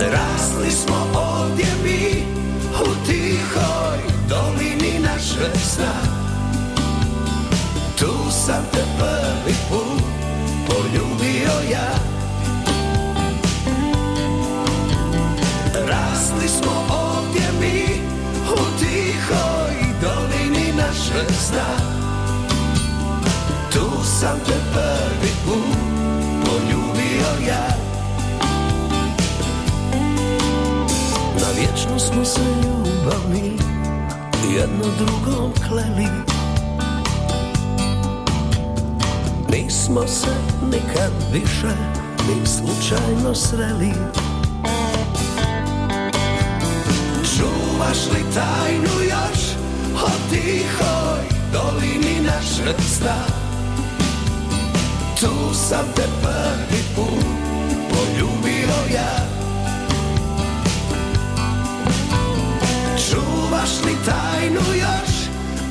Rasli 0.00 0.70
smo 0.70 0.96
ovdje 1.14 1.66
mi 1.84 2.24
u 2.80 3.06
tihoj 3.06 3.98
dolini 4.28 4.98
naše 4.98 5.58
sna. 5.58 5.94
Tu 7.98 8.30
sam 8.30 8.64
te 8.72 8.84
prvi 8.98 9.54
put 9.70 10.02
poljubio 10.66 11.70
ja 11.72 12.11
Rasli 15.92 16.48
smo 16.48 16.72
ovdje 16.90 17.48
mi 17.60 18.02
u 18.52 18.78
tihoj 18.78 19.74
dolini 20.00 20.72
naše 20.76 21.34
sna 21.34 21.92
sam 24.22 24.38
te 24.46 24.52
prvi 24.72 25.32
put 25.44 25.76
poljubio 26.44 27.48
ja. 27.48 27.66
Na 31.40 31.46
vječno 31.56 31.98
smo 31.98 32.24
se 32.24 32.40
ljubavni 32.40 33.58
jedno 34.56 34.84
drugom 34.98 35.52
kleli. 35.68 36.08
Nismo 39.52 40.06
se 40.06 40.34
nikad 40.64 41.12
više 41.32 41.76
ni 42.28 42.46
slučajno 42.46 43.34
sreli 43.34 43.92
Čuvaš 47.92 48.06
li 48.06 48.34
tajnu 48.34 49.02
još 49.02 49.40
o 50.04 50.10
tihoj 50.30 51.20
dolini 51.52 52.20
našeg 52.20 52.76
sna. 52.80 53.16
Tu 55.20 55.54
sam 55.54 55.84
te 55.96 56.02
prvi 56.22 56.82
put 56.96 57.24
poljubio 57.90 58.94
ja. 58.94 59.26
Čuvaš 63.10 63.70
li 63.84 63.96
tajnu 64.06 64.74
još 64.74 65.14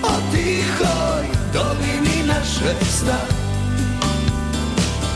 o 0.03 0.15
tihoj 0.31 1.25
dolini 1.53 2.27
našeg 2.27 2.87
sna? 2.99 3.19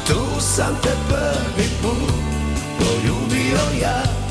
Tu 0.07 0.41
sam 0.41 0.75
te 0.83 0.91
prvi 1.09 1.69
put 1.81 2.13
poljubio 2.79 3.81
ja 3.81 4.24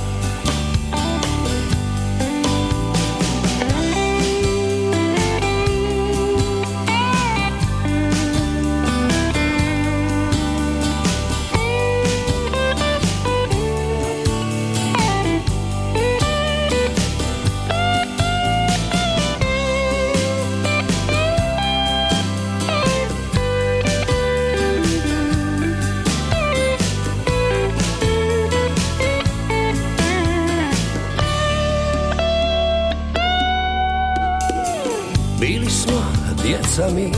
sami 36.75 37.13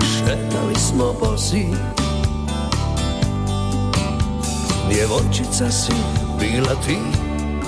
Šetali 0.00 0.74
smo 0.74 1.14
bosi 1.20 1.66
Djevojčica 4.90 5.70
si 5.70 5.92
bila 6.40 6.74
ti 6.86 6.98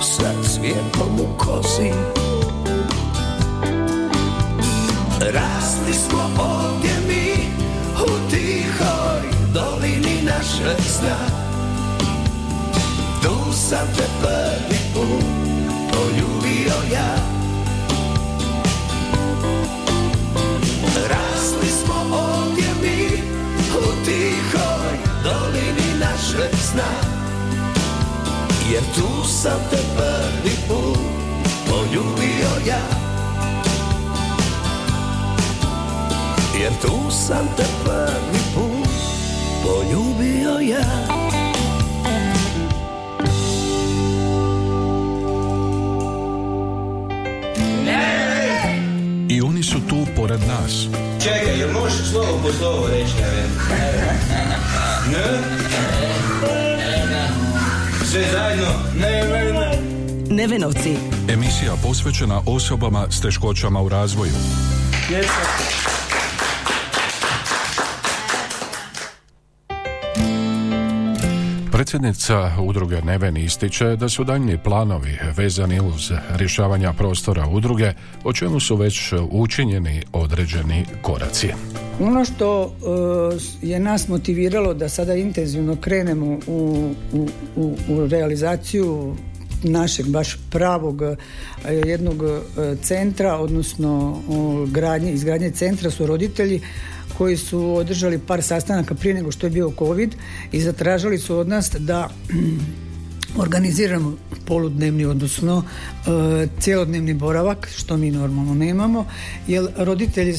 Sa 0.01 0.33
cvijetom 0.43 1.19
u 1.19 1.37
kosi 1.37 1.91
Rasli 5.19 5.93
smo 5.93 6.43
ovdje 6.43 6.91
mi 7.07 7.33
U 8.03 8.29
tihoj 8.29 9.21
dolini 9.53 10.21
naše 10.23 10.81
sna. 10.83 11.17
Tu 13.23 13.53
sam 13.53 13.87
te 13.97 14.03
prvi 14.21 14.79
put 14.93 15.25
poljubio 15.91 16.93
ja 16.93 17.40
sna. 26.71 26.91
Jer 28.71 28.83
tu 28.95 29.27
sam 29.27 29.59
te 29.69 29.77
prvi 29.95 30.55
put 30.67 30.99
poljubio 31.67 32.51
ja. 32.67 32.83
Jer 36.61 36.71
tu 36.81 37.11
sam 37.11 37.47
te 37.57 37.63
prvi 37.83 38.39
put 38.55 38.89
poljubio 39.63 40.59
ja. 40.59 40.85
I 49.29 49.41
oni 49.41 49.63
su 49.63 49.79
tu 49.89 50.05
pored 50.15 50.39
nas. 50.47 50.87
Čekaj, 51.23 51.59
jel 51.59 51.71
možeš 51.71 52.09
slovo 52.11 52.39
po 52.43 52.51
slovo 52.53 52.87
reći, 52.87 53.13
ne? 53.21 53.43
Sve 58.05 58.21
zajedno. 58.31 58.67
Ne, 58.95 59.23
ne, 59.23 59.53
ne. 59.53 59.77
Nevenovci. 60.35 60.97
Emisija 61.29 61.73
posvećena 61.83 62.41
osobama 62.45 63.05
s 63.09 63.21
teškoćama 63.21 63.81
u 63.81 63.89
razvoju. 63.89 64.31
Predsjednica 71.91 72.51
udruge 72.61 73.01
Neven 73.01 73.37
ističe 73.37 73.95
da 73.95 74.09
su 74.09 74.23
daljnji 74.23 74.57
planovi 74.63 75.17
vezani 75.37 75.79
uz 75.79 76.11
rješavanja 76.35 76.93
prostora 76.93 77.47
udruge, 77.47 77.93
o 78.23 78.33
čemu 78.33 78.59
su 78.59 78.75
već 78.75 79.13
učinjeni 79.31 80.03
određeni 80.13 80.85
koraci. 81.01 81.47
Ono 81.99 82.25
što 82.25 82.65
e, 83.63 83.67
je 83.67 83.79
nas 83.79 84.07
motiviralo 84.07 84.73
da 84.73 84.89
sada 84.89 85.15
intenzivno 85.15 85.75
krenemo 85.75 86.39
u, 86.47 86.91
u, 87.55 87.77
u 87.89 88.07
realizaciju 88.07 89.15
našeg 89.63 90.07
baš 90.07 90.37
pravog 90.49 91.01
e, 91.01 91.15
jednog 91.85 92.23
e, 92.23 92.75
centra, 92.81 93.35
odnosno 93.35 94.21
gradnje, 94.67 95.11
izgradnje 95.11 95.51
centra 95.51 95.91
su 95.91 96.05
roditelji 96.07 96.61
koji 97.17 97.37
su 97.37 97.75
održali 97.75 98.19
par 98.19 98.41
sastanaka 98.41 98.95
prije 98.95 99.13
nego 99.13 99.31
što 99.31 99.45
je 99.45 99.51
bio 99.51 99.73
COVID 99.79 100.15
i 100.51 100.61
zatražili 100.61 101.17
su 101.19 101.37
od 101.37 101.47
nas 101.47 101.71
da 101.79 102.09
organiziramo 103.43 104.17
poludnevni, 104.45 105.05
odnosno 105.05 105.63
e, 105.63 106.47
cjelodnevni 106.59 107.13
boravak, 107.13 107.69
što 107.75 107.97
mi 107.97 108.11
normalno 108.11 108.53
nemamo, 108.53 109.05
jer 109.47 109.67
roditelji 109.77 110.35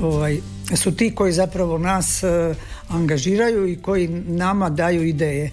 ovaj, 0.00 0.38
su 0.76 0.96
ti 0.96 1.14
koji 1.14 1.32
zapravo 1.32 1.78
nas 1.78 2.22
e, 2.22 2.54
angažiraju 2.88 3.68
i 3.68 3.76
koji 3.76 4.08
nama 4.08 4.70
daju 4.70 5.02
ideje. 5.02 5.50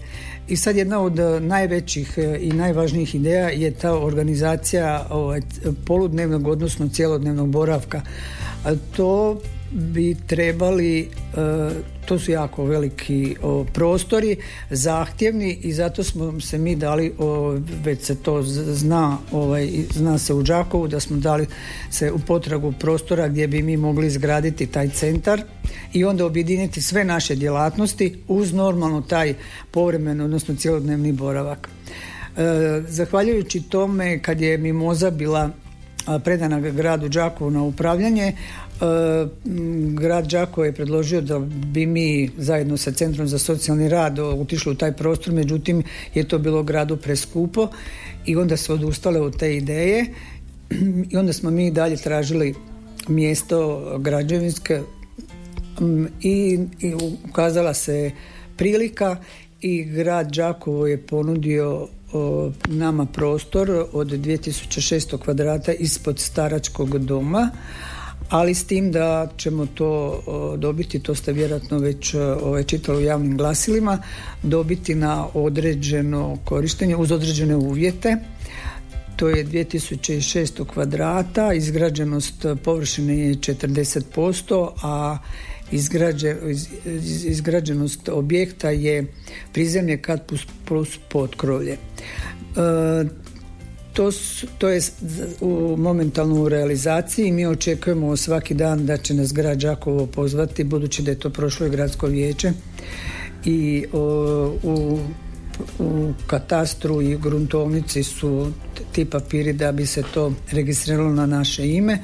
I 0.47 0.57
sad 0.57 0.75
jedna 0.75 0.99
od 0.99 1.19
najvećih 1.41 2.13
e, 2.17 2.37
i 2.41 2.51
najvažnijih 2.51 3.15
ideja 3.15 3.49
je 3.49 3.71
ta 3.71 3.97
organizacija 3.97 5.07
ovaj, 5.09 5.41
poludnevnog, 5.85 6.47
odnosno 6.47 6.89
cjelodnevnog 6.89 7.49
boravka. 7.49 8.01
To 8.95 9.41
bi 9.71 10.15
trebali, 10.27 10.99
e, 10.99 11.07
to 12.05 12.19
su 12.19 12.31
jako 12.31 12.65
veliki 12.65 13.35
prostori, 13.73 14.37
zahtjevni 14.69 15.53
i 15.61 15.73
zato 15.73 16.03
smo 16.03 16.41
se 16.41 16.57
mi 16.57 16.75
dali, 16.75 17.13
već 17.83 18.01
se 18.01 18.15
to 18.15 18.43
zna, 18.43 19.17
ovaj, 19.31 19.69
zna 19.93 20.17
se 20.17 20.33
u 20.33 20.43
Đakovu, 20.43 20.87
da 20.87 20.99
smo 20.99 21.17
dali 21.17 21.47
se 21.89 22.11
u 22.11 22.19
potragu 22.19 22.71
prostora 22.71 23.27
gdje 23.27 23.47
bi 23.47 23.61
mi 23.61 23.77
mogli 23.77 24.07
izgraditi 24.07 24.67
taj 24.67 24.89
centar 24.89 25.41
i 25.93 26.05
onda 26.05 26.25
objediniti 26.25 26.81
sve 26.81 27.03
naše 27.03 27.35
djelatnosti 27.35 28.17
uz 28.27 28.53
normalno 28.53 29.01
taj 29.01 29.33
povremen, 29.71 30.21
odnosno 30.21 30.55
cjelodnevni 30.55 31.11
boravak. 31.11 31.69
E, 32.37 32.81
zahvaljujući 32.87 33.61
tome 33.61 34.19
kad 34.19 34.41
je 34.41 34.57
Mimoza 34.57 35.11
bila 35.11 35.49
predana 36.23 36.59
gradu 36.59 37.09
Đakovu 37.09 37.51
na 37.51 37.63
upravljanje, 37.63 38.33
grad 39.93 40.27
Đakovo 40.27 40.65
je 40.65 40.73
predložio 40.73 41.21
da 41.21 41.39
bi 41.39 41.85
mi 41.85 42.29
zajedno 42.37 42.77
sa 42.77 42.91
Centrom 42.91 43.27
za 43.27 43.39
socijalni 43.39 43.89
rad 43.89 44.19
otišli 44.19 44.71
u 44.71 44.75
taj 44.75 44.91
prostor, 44.91 45.33
međutim 45.33 45.83
je 46.13 46.27
to 46.27 46.39
bilo 46.39 46.63
gradu 46.63 46.97
preskupo 46.97 47.67
i 48.25 48.35
onda 48.35 48.57
su 48.57 48.73
odustale 48.73 49.21
od 49.21 49.37
te 49.37 49.55
ideje. 49.55 50.05
I 51.11 51.17
onda 51.17 51.33
smo 51.33 51.51
mi 51.51 51.71
dalje 51.71 51.97
tražili 51.97 52.55
mjesto 53.07 53.83
građevinske 53.99 54.81
i, 56.21 56.59
i 56.79 56.93
ukazala 57.29 57.73
se 57.73 58.11
prilika 58.57 59.17
i 59.61 59.83
grad 59.83 60.31
Đakovo 60.31 60.87
je 60.87 61.01
ponudio 61.01 61.87
nama 62.67 63.05
prostor 63.05 63.85
od 63.93 64.07
2600 64.07 65.17
kvadrata 65.17 65.73
ispod 65.73 66.19
staračkog 66.19 66.99
doma 66.99 67.49
ali 68.29 68.53
s 68.53 68.63
tim 68.67 68.91
da 68.91 69.27
ćemo 69.37 69.65
to 69.65 70.21
dobiti, 70.57 70.99
to 70.99 71.15
ste 71.15 71.33
vjerojatno 71.33 71.77
već 71.79 72.13
ovaj, 72.13 72.63
čitali 72.63 72.97
u 72.97 73.05
javnim 73.05 73.37
glasilima, 73.37 74.01
dobiti 74.43 74.95
na 74.95 75.27
određeno 75.33 76.37
korištenje 76.45 76.95
uz 76.95 77.11
određene 77.11 77.55
uvjete. 77.55 78.17
To 79.15 79.29
je 79.29 79.45
2600 79.45 80.65
kvadrata, 80.65 81.53
izgrađenost 81.53 82.45
površine 82.63 83.19
je 83.19 83.35
40%, 83.35 84.69
a 84.83 85.17
izgrađenost 87.25 88.09
objekta 88.09 88.69
je 88.69 89.05
prizemlje 89.53 89.97
kad 89.97 90.31
plus 90.65 90.97
potkrovlje. 91.09 91.71
E, 91.73 91.77
to, 93.95 94.11
to 94.57 94.69
je 94.69 94.81
u, 95.41 95.75
momentalno 95.77 96.41
u 96.41 96.49
realizaciji. 96.49 97.31
Mi 97.31 97.45
očekujemo 97.45 98.17
svaki 98.17 98.53
dan 98.53 98.85
da 98.85 98.97
će 98.97 99.13
nas 99.13 99.33
grad 99.33 99.57
Đakovo 99.57 100.05
pozvati, 100.05 100.63
budući 100.63 101.01
da 101.01 101.11
je 101.11 101.19
to 101.19 101.29
prošlo 101.29 101.67
i 101.67 101.69
gradsko 101.69 102.07
vijeće. 102.07 102.51
I 103.45 103.85
u, 104.63 104.99
u 105.79 106.13
katastru 106.27 107.01
i 107.01 107.17
gruntovnici 107.17 108.03
su 108.03 108.51
ti 108.91 109.05
papiri 109.05 109.53
da 109.53 109.71
bi 109.71 109.85
se 109.85 110.03
to 110.13 110.33
registriralo 110.51 111.13
na 111.13 111.25
naše 111.25 111.67
ime 111.67 111.99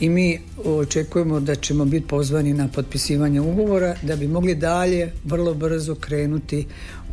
i 0.00 0.08
mi 0.08 0.40
očekujemo 0.64 1.40
da 1.40 1.54
ćemo 1.54 1.84
biti 1.84 2.06
pozvani 2.06 2.54
na 2.54 2.68
potpisivanje 2.68 3.40
ugovora 3.40 3.96
da 4.02 4.16
bi 4.16 4.28
mogli 4.28 4.54
dalje 4.54 5.12
vrlo 5.24 5.54
brzo 5.54 5.94
krenuti 5.94 6.66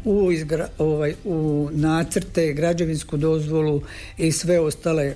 u, 0.05 0.29
ovaj, 0.77 1.13
u 1.23 1.69
nacrte, 1.71 2.53
građevinsku 2.53 3.17
dozvolu 3.17 3.81
i 4.17 4.31
sve 4.31 4.59
ostale 4.59 5.13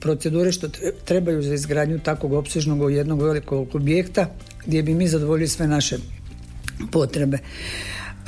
procedure 0.00 0.52
što 0.52 0.68
trebaju 1.04 1.42
za 1.42 1.54
izgradnju 1.54 1.98
takvog 1.98 2.32
opsežnog 2.32 2.92
jednog 2.92 3.22
velikog 3.22 3.74
objekta 3.74 4.26
gdje 4.66 4.82
bi 4.82 4.94
mi 4.94 5.08
zadovoljili 5.08 5.48
sve 5.48 5.66
naše 5.66 5.96
potrebe. 6.90 7.38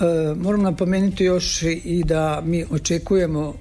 E, 0.00 0.35
moram 0.35 0.62
napomenuti 0.62 1.24
još 1.24 1.62
i 1.62 2.02
da 2.07 2.42
mi 2.44 2.64
očekujemo 2.70 3.54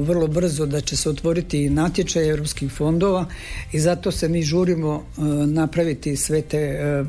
vrlo 0.00 0.26
brzo 0.26 0.66
da 0.66 0.80
će 0.80 0.96
se 0.96 1.10
otvoriti 1.10 1.70
natječaj 1.70 2.28
europskih 2.28 2.72
fondova 2.72 3.26
i 3.72 3.80
zato 3.80 4.10
se 4.10 4.28
mi 4.28 4.42
žurimo 4.42 4.94
e, 5.18 5.20
napraviti 5.46 6.16
sve 6.16 6.42
te 6.42 6.58
e, 6.58 7.04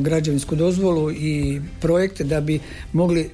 građevinsku 0.00 0.56
dozvolu 0.56 1.10
i 1.10 1.60
projekte 1.80 2.24
da 2.24 2.40
bi 2.40 2.60
mogli 2.92 3.30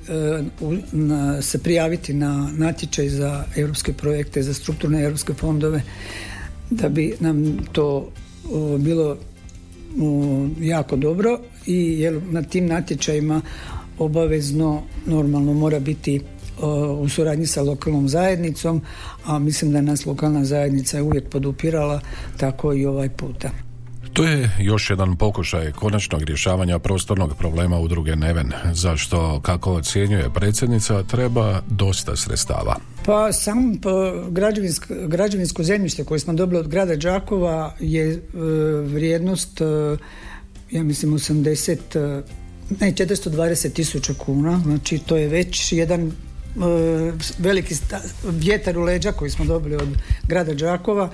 se 1.41 1.59
prijaviti 1.59 2.15
na 2.15 2.51
natječaj 2.57 3.09
za 3.09 3.45
europske 3.57 3.93
projekte, 3.93 4.43
za 4.43 4.55
strukturne 4.55 5.03
europske 5.03 5.35
fondove 5.35 5.83
da 6.71 6.89
bi 6.89 7.15
nam 7.21 7.59
to 7.73 8.09
bilo 8.79 9.17
jako 10.61 10.97
dobro 10.97 11.39
i 11.67 12.01
jer 12.01 12.21
na 12.31 12.43
tim 12.43 12.67
natječajima 12.67 13.41
obavezno 14.05 14.83
normalno 15.07 15.53
mora 15.53 15.81
biti 15.81 16.21
u 16.99 17.09
suradnji 17.09 17.47
sa 17.47 17.63
lokalnom 17.63 18.09
zajednicom, 18.09 18.83
a 19.25 19.39
mislim 19.39 19.73
da 19.73 19.81
nas 19.81 20.07
lokalna 20.07 20.45
zajednica 20.45 20.97
je 20.97 21.03
uvijek 21.03 21.29
podupirala 21.29 22.01
tako 22.37 22.73
i 22.73 22.87
ovaj 22.87 23.09
puta. 23.09 23.51
To 24.13 24.25
je 24.25 24.51
još 24.59 24.91
jedan 24.91 25.17
pokušaj 25.17 25.73
konačnog 25.73 26.23
rješavanja 26.23 26.79
prostornog 26.79 27.37
problema 27.37 27.79
udruge 27.79 28.17
Neven, 28.17 28.53
zašto, 28.73 29.41
kako 29.41 29.73
ocjenjuje 29.73 30.31
predsjednica, 30.35 31.03
treba 31.03 31.63
dosta 31.69 32.17
sredstava. 32.17 32.77
Pa 33.05 33.33
sam 33.33 33.79
građevinsko, 34.31 34.95
građevinsko 35.07 35.63
zemljište 35.63 36.05
koje 36.05 36.21
smo 36.21 36.33
dobili 36.33 36.61
od 36.61 36.69
grada 36.69 36.97
Đakova 36.97 37.75
je 37.81 38.13
e, 38.13 38.19
vrijednost, 38.85 39.61
e, 39.61 39.65
ja 40.71 40.83
mislim, 40.83 41.13
80 41.13 42.23
ne 42.81 42.93
420 42.93 43.73
tisuća 43.73 44.15
kuna, 44.15 44.61
znači 44.65 44.99
to 44.99 45.17
je 45.17 45.29
već 45.29 45.73
jedan 45.73 46.07
e, 46.07 46.13
veliki 47.39 47.75
vjetar 48.25 48.79
u 48.79 48.83
leđa 48.83 49.13
koji 49.13 49.31
smo 49.31 49.45
dobili 49.45 49.77
od 49.77 49.89
grada 50.29 50.55
Đakova 50.55 51.11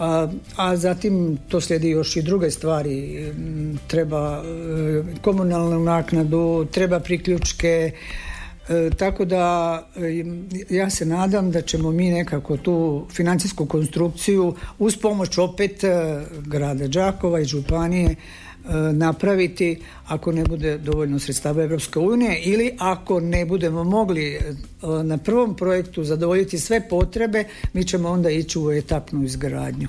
a, 0.00 0.28
a 0.56 0.76
zatim 0.76 1.38
to 1.48 1.60
slijedi 1.60 1.90
još 1.90 2.16
i 2.16 2.22
druge 2.22 2.50
stvari 2.50 3.26
treba 3.86 4.42
e, 4.44 5.20
komunalnu 5.22 5.80
naknadu 5.80 6.66
treba 6.70 7.00
priključke 7.00 7.92
e, 8.68 8.90
tako 8.98 9.24
da 9.24 9.86
ja 10.70 10.90
se 10.90 11.06
nadam 11.06 11.50
da 11.50 11.62
ćemo 11.62 11.90
mi 11.90 12.10
nekako 12.10 12.56
tu 12.56 13.06
financijsku 13.10 13.66
konstrukciju 13.66 14.54
uz 14.78 14.96
pomoć 14.96 15.38
opet 15.38 15.82
grada 16.46 16.88
Đakova 16.88 17.40
i 17.40 17.44
županije 17.44 18.16
napraviti 18.92 19.78
ako 20.06 20.32
ne 20.32 20.44
bude 20.44 20.78
dovoljno 20.78 21.18
sredstava 21.18 21.62
Europske 21.62 21.98
unije 21.98 22.40
ili 22.44 22.72
ako 22.78 23.20
ne 23.20 23.44
budemo 23.46 23.84
mogli 23.84 24.34
e, 24.34 24.40
na 25.04 25.18
prvom 25.18 25.56
projektu 25.56 26.04
zadovoljiti 26.04 26.58
sve 26.58 26.88
potrebe, 26.88 27.44
mi 27.72 27.84
ćemo 27.84 28.08
onda 28.08 28.30
ići 28.30 28.58
u 28.58 28.72
etapnu 28.72 29.24
izgradnju. 29.24 29.88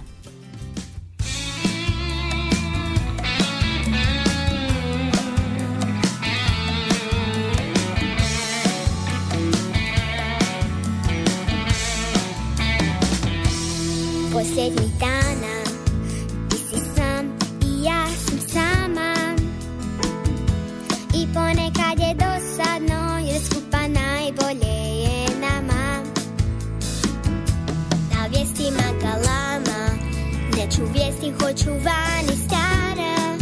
Neću 30.71 30.83
vijesti, 30.93 31.31
hoću 31.31 31.69
vani 31.69 32.37
stara 32.45 33.37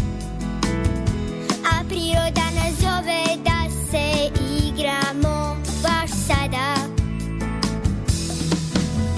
A 1.71 1.83
priroda 1.89 2.45
nas 2.55 2.73
zove 2.79 3.23
da 3.43 3.69
se 3.91 4.29
igramo 4.67 5.57
baš 5.83 6.09
sada 6.27 6.75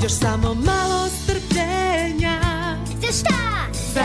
Još 0.04 0.12
samo 0.12 0.54
malo 0.54 1.08
strpljenja 1.24 2.40
Za 3.02 3.12
šta? 3.12 3.68
Za 3.94 4.04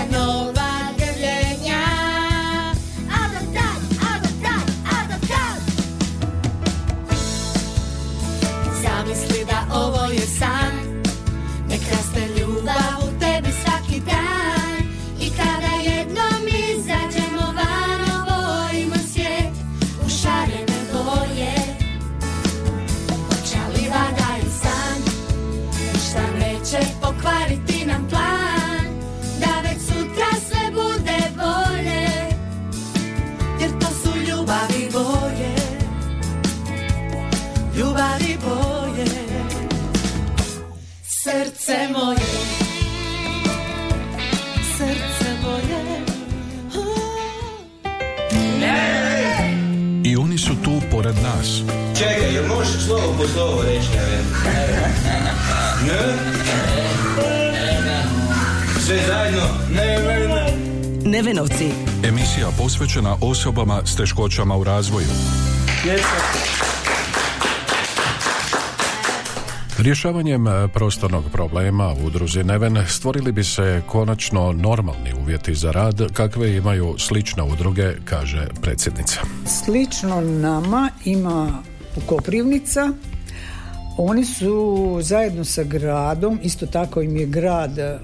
pokvariti 27.26 27.84
nam 27.86 28.08
plan 28.08 28.86
Da 29.40 29.68
već 29.68 29.80
sutra 29.82 30.26
sve 30.48 30.70
bude 30.72 31.18
bolje 31.36 32.06
Jer 33.60 33.70
to 33.80 33.86
su 33.86 34.18
ljubavi 34.18 34.90
boje 34.92 35.54
Ljubavi 37.76 38.38
boje 38.44 39.06
Srce 41.02 41.88
moje 41.92 42.26
Srce 44.76 45.30
moje 45.42 46.06
I 50.04 50.16
oni 50.16 50.38
su 50.38 50.54
tu 50.64 50.80
pored 50.90 51.14
nas. 51.22 51.62
Čekaj, 51.98 52.34
jel 52.34 52.46
možeš 52.46 52.84
slovo 52.86 53.14
po 53.18 53.26
slovo 53.28 53.62
reći? 53.62 53.88
Sve 58.86 58.98
zajedno? 59.06 59.48
Nevenovci. 61.04 61.70
Emisija 62.04 62.48
posvećena 62.58 63.16
osobama 63.20 63.80
s 63.84 63.96
teškoćama 63.96 64.56
u 64.56 64.64
razvoju. 64.64 65.06
Rješavanjem 69.78 70.46
e, 70.46 70.68
prostornog 70.68 71.24
problema 71.32 71.92
u 71.92 72.06
udruzi 72.06 72.44
Neven 72.44 72.84
stvorili 72.88 73.32
bi 73.32 73.44
se 73.44 73.82
konačno 73.86 74.52
normalni 74.52 75.12
uvjeti 75.22 75.54
za 75.54 75.70
rad 75.70 76.12
kakve 76.12 76.56
imaju 76.56 76.94
slične 76.98 77.42
udruge, 77.42 77.92
kaže 78.04 78.46
predsjednica. 78.62 79.20
Slično 79.64 80.20
nama 80.20 80.90
ima 81.04 81.62
u 81.96 82.00
Koprivnica. 82.00 82.92
Oni 83.98 84.24
su 84.24 84.98
zajedno 85.02 85.44
sa 85.44 85.62
gradom, 85.64 86.40
isto 86.42 86.66
tako 86.66 87.02
im 87.02 87.16
je 87.16 87.26
grad 87.26 87.78
e, 87.78 87.98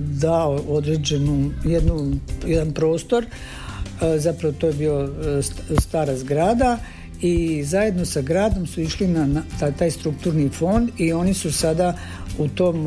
dao 0.00 0.60
određenu 0.68 1.50
jednu, 1.64 2.12
jedan 2.46 2.72
prostor, 2.72 3.24
e, 3.24 4.18
zapravo 4.18 4.54
to 4.58 4.66
je 4.66 4.72
bio 4.72 5.02
e, 5.02 5.42
st- 5.42 5.80
stara 5.80 6.16
zgrada 6.16 6.78
i 7.20 7.64
zajedno 7.64 8.04
sa 8.04 8.20
gradom 8.20 8.66
su 8.66 8.80
išli 8.80 9.06
na, 9.08 9.42
taj, 9.60 9.72
taj 9.72 9.90
strukturni 9.90 10.48
fond 10.48 10.90
i 10.98 11.12
oni 11.12 11.34
su 11.34 11.52
sada 11.52 11.96
u 12.38 12.48
tom 12.48 12.86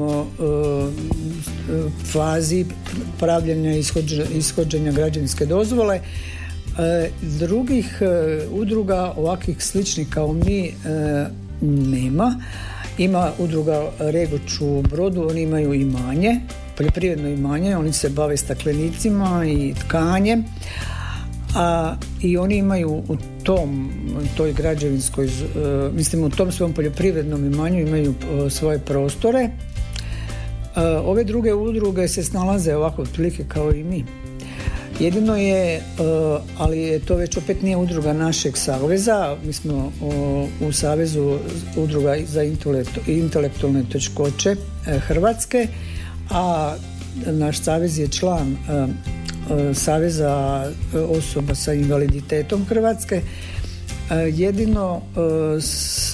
fazi 2.12 2.66
pravljenja 3.20 3.74
ishođenja, 3.74 4.26
ishođenja 4.36 4.92
građevinske 4.92 5.46
dozvole. 5.46 6.00
Drugih 7.22 8.02
udruga 8.52 9.14
ovakvih 9.18 9.64
sličnih 9.64 10.10
kao 10.10 10.34
mi 10.34 10.74
nema. 11.62 12.36
Ima 12.98 13.32
udruga 13.38 13.92
Regoć 14.00 14.62
u 14.62 14.82
Brodu, 14.82 15.28
oni 15.30 15.42
imaju 15.42 15.74
imanje, 15.74 16.40
poljoprivredno 16.78 17.30
imanje, 17.30 17.78
oni 17.78 17.94
se 17.94 18.10
bave 18.10 18.38
staklenicima 18.38 19.46
i 19.48 19.74
tkanjem. 19.74 20.46
A, 21.56 21.96
I 22.22 22.38
oni 22.38 22.58
imaju 22.58 22.90
u 22.90 23.18
tom, 23.44 23.92
toj 24.38 24.54
građevinskoj, 24.54 25.26
e, 25.26 25.30
mislim 25.94 26.24
u 26.24 26.30
tom 26.30 26.52
svom 26.52 26.74
poljoprivrednom 26.74 27.46
imanju 27.46 27.80
imaju 27.80 28.14
e, 28.14 28.50
svoje 28.50 28.80
prostore. 28.80 29.40
E, 29.40 29.50
Ove 30.84 31.24
druge 31.24 31.54
udruge 31.54 32.08
se 32.08 32.24
snalaze 32.24 32.76
ovako 32.76 33.02
otprilike 33.02 33.44
kao 33.48 33.72
i 33.72 33.84
mi. 33.84 34.06
Jedino 35.00 35.36
je, 35.36 35.76
e, 35.76 35.82
ali 36.58 37.02
to 37.06 37.16
već 37.16 37.38
opet 37.38 37.62
nije 37.62 37.78
udruga 37.78 38.14
našeg 38.14 38.58
saveza, 38.58 39.36
mi 39.46 39.54
smo 39.54 39.92
u 40.62 40.72
savezu 40.72 41.38
udruga 41.76 42.16
za 42.26 42.44
intelekt- 42.44 43.08
intelektualne 43.08 43.84
teškoće 43.92 44.50
e, 44.88 45.00
Hrvatske, 45.00 45.68
a 46.30 46.76
naš 47.26 47.60
savez 47.60 48.00
je 48.00 48.08
član 48.08 48.52
e, 48.52 48.88
saveza 49.74 50.66
osoba 50.94 51.56
sa 51.56 51.74
invaliditetom 51.74 52.66
Hrvatske. 52.66 53.22
Jedino 54.34 55.02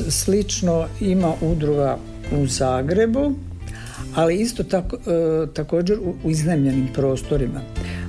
slično 0.10 0.88
ima 1.02 1.34
udruga 1.42 1.98
u 2.32 2.48
Zagrebu, 2.48 3.34
ali 4.16 4.36
isto 4.36 4.64
tako, 4.64 4.98
također 5.54 6.00
u, 6.00 6.30
iznajmljenim 6.30 6.88
prostorima. 6.94 7.62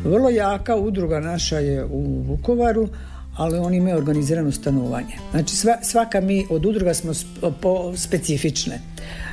Vrlo 0.04 0.30
jaka 0.30 0.76
udruga 0.76 1.20
naša 1.20 1.58
je 1.58 1.84
u 1.84 2.22
Vukovaru, 2.22 2.88
ali 3.36 3.58
oni 3.58 3.76
imaju 3.76 3.96
organizirano 3.96 4.52
stanovanje. 4.52 5.16
Znači 5.30 5.56
sva- 5.56 5.82
svaka 5.82 6.20
mi 6.20 6.46
od 6.50 6.66
udruga 6.66 6.94
smo 6.94 7.12
po, 7.60 7.92
specifične. 7.96 8.80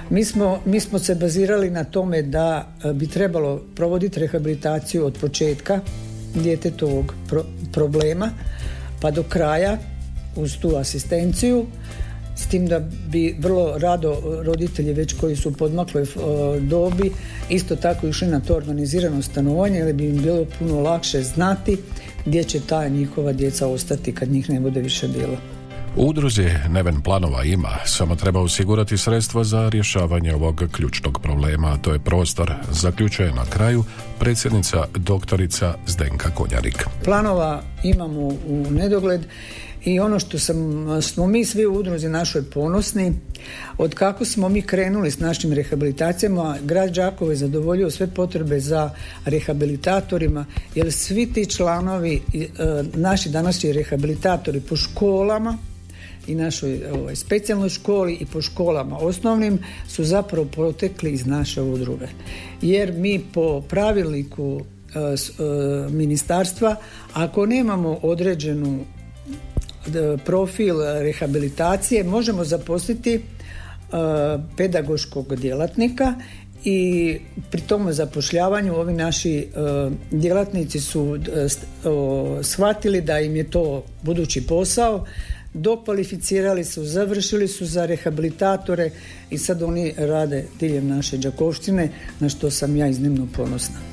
Mi 0.10 0.26
smo, 0.26 0.60
mi 0.66 0.80
smo 0.80 1.00
se 1.00 1.16
bazirali 1.16 1.70
na 1.70 1.84
tome 1.84 2.22
da 2.22 2.68
e, 2.84 2.94
bi 2.94 3.08
trebalo 3.08 3.62
provoditi 3.76 4.20
rehabilitaciju 4.20 5.06
od 5.06 5.18
početka 5.22 5.80
djetetovog 6.36 7.14
pro- 7.30 7.46
problema 7.74 8.30
pa 9.02 9.12
do 9.12 9.24
kraja 9.24 9.78
uz 10.36 10.58
tu 10.58 10.76
asistenciju 10.76 11.66
s 12.42 12.48
tim 12.48 12.68
da 12.68 12.80
bi 13.08 13.36
vrlo 13.40 13.78
rado 13.78 14.12
e, 14.12 14.44
roditelji 14.44 14.94
već 14.94 15.14
koji 15.14 15.36
su 15.36 15.50
u 15.50 15.54
podmakloj 15.54 16.04
e, 16.04 16.08
dobi 16.60 17.12
isto 17.50 17.76
tako 17.76 18.08
išli 18.08 18.28
na 18.28 18.40
to 18.40 18.56
organizirano 18.56 19.22
stanovanje 19.22 19.80
jer 19.80 19.94
bi 19.94 20.06
im 20.06 20.22
bilo 20.22 20.46
puno 20.60 20.80
lakše 20.80 21.22
znati 21.24 21.78
gdje 22.26 22.44
će 22.44 22.60
ta 22.60 22.88
njihova 22.88 23.34
djeca 23.34 23.68
ostati 23.68 24.16
kad 24.16 24.30
njih 24.30 24.50
ne 24.50 24.60
bude 24.60 24.82
više 24.82 25.08
bilo. 25.08 25.38
U 25.96 26.08
udruzi 26.08 26.50
Neven 26.70 27.02
planova 27.02 27.44
ima, 27.44 27.70
samo 27.86 28.16
treba 28.16 28.40
osigurati 28.40 28.98
sredstva 28.98 29.44
za 29.44 29.70
rješavanje 29.70 30.36
ovog 30.36 30.64
ključnog 30.72 31.20
problema, 31.22 31.68
a 31.68 31.78
to 31.78 31.94
je 31.94 32.00
prostor, 32.00 32.54
zaključuje 32.72 33.32
na 33.32 33.46
kraju 33.46 33.84
predsjednica 34.20 34.86
doktorica 34.96 35.74
Zdenka 35.88 36.30
Konjarik. 36.30 36.86
Planova 37.04 37.62
imamo 37.84 38.20
u 38.48 38.66
nedogled 38.70 39.22
i 39.86 40.00
ono 40.00 40.20
što 40.20 40.40
sam, 40.40 40.88
smo 41.02 41.28
mi 41.28 41.46
svi 41.46 41.66
u 41.66 41.74
udruzi 41.74 42.10
našoj 42.10 42.44
ponosni, 42.44 43.14
od 43.78 43.96
kako 43.96 44.26
smo 44.26 44.50
mi 44.50 44.62
krenuli 44.62 45.12
s 45.12 45.20
našim 45.20 45.54
rehabilitacijama, 45.54 46.58
grad 46.64 46.94
Đakovo 46.94 47.32
je 47.32 47.38
zadovoljio 47.38 47.92
sve 47.92 48.08
potrebe 48.08 48.60
za 48.60 48.90
rehabilitatorima, 49.26 50.46
jer 50.76 50.94
svi 50.94 51.34
ti 51.34 51.46
članovi, 51.46 52.22
e, 52.34 52.48
naši 52.94 53.30
današnji 53.30 53.74
rehabilitatori 53.74 54.62
po 54.62 54.76
školama, 54.76 55.58
i 56.28 56.36
našoj 56.36 56.82
ovaj, 56.92 57.16
specijalnoj 57.16 57.70
školi 57.70 58.14
i 58.14 58.26
po 58.26 58.42
školama 58.42 58.98
osnovnim 58.98 59.60
su 59.88 60.04
zapravo 60.04 60.46
protekli 60.46 61.12
iz 61.12 61.26
naše 61.26 61.62
udruge. 61.62 62.08
Jer 62.62 62.94
mi 62.94 63.20
po 63.34 63.62
pravilniku 63.62 64.62
e, 64.62 65.00
e, 65.00 65.16
ministarstva, 65.90 66.76
ako 67.14 67.46
nemamo 67.46 68.00
određenu 68.02 68.80
profil 70.26 70.76
rehabilitacije, 71.02 72.04
možemo 72.04 72.44
zaposliti 72.44 73.14
e, 73.14 73.22
pedagoškog 74.58 75.36
djelatnika 75.36 76.14
i 76.64 77.18
pri 77.52 77.62
tom 77.62 77.94
zapošljavanju 77.94 78.76
ovi 78.76 78.94
naši 78.94 79.38
e, 79.38 79.46
djelatnici 80.12 80.80
su 80.80 81.16
e, 81.16 81.48
shvatili 82.44 83.02
da 83.02 83.20
im 83.20 83.36
je 83.36 83.50
to 83.50 83.84
budući 84.02 84.48
posao, 84.48 85.06
dokvalificirali 85.54 86.64
su, 86.64 86.86
završili 86.86 87.48
su 87.48 87.66
za 87.66 87.86
rehabilitatore 87.86 88.90
i 89.30 89.38
sad 89.38 89.62
oni 89.64 89.94
rade 89.98 90.46
diljem 90.60 90.88
naše 90.88 91.18
Đakovštine, 91.18 91.90
na 92.20 92.30
što 92.30 92.52
sam 92.52 92.76
ja 92.76 92.88
iznimno 92.88 93.28
ponosna. 93.36 93.91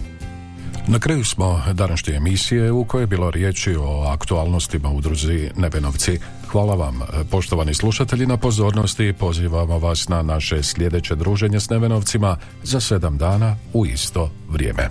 Na 0.91 0.99
kraju 0.99 1.25
smo 1.25 1.63
današnje 1.73 2.15
emisije 2.15 2.73
u 2.73 2.85
kojoj 2.85 3.03
je 3.03 3.07
bilo 3.07 3.31
riječi 3.31 3.77
o 3.77 4.03
aktualnostima 4.03 4.91
udruzi 4.91 5.51
Nebenovci. 5.57 6.19
Hvala 6.51 6.75
vam, 6.75 7.01
poštovani 7.31 7.75
slušatelji, 7.75 8.27
na 8.27 8.37
pozornosti. 8.37 9.15
Pozivamo 9.19 9.79
vas 9.79 10.09
na 10.09 10.23
naše 10.23 10.63
sljedeće 10.63 11.15
druženje 11.15 11.61
s 11.61 11.71
Nevenovcima 11.71 12.37
za 12.63 12.81
sedam 12.81 13.19
dana 13.19 13.57
u 13.73 13.87
isto 13.87 14.31
vrijeme. 14.49 14.89